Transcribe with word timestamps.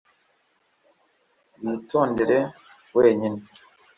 witondere 1.61 2.39
wenyine 2.95 3.41